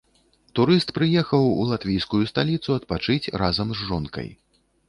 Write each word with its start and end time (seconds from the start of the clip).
Турыст 0.59 0.89
прыехаў 0.97 1.43
у 1.59 1.67
латвійскую 1.73 2.23
сталіцу 2.31 2.69
адпачыць 2.79 3.31
разам 3.43 3.67
з 3.79 3.91
жонкай. 3.93 4.29